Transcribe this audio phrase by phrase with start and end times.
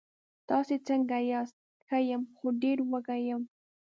[0.49, 1.55] تاسې څنګه یاست؟
[1.85, 3.43] ښه یم، خو ډېر وږی یم.